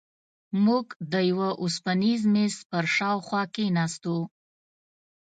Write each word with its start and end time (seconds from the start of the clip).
موږ 0.65 0.85
د 1.11 1.13
یوه 1.29 1.49
اوسپنیز 1.63 2.21
میز 2.33 2.55
پر 2.69 2.85
شاوخوا 2.95 3.41
کېناستو. 3.53 4.17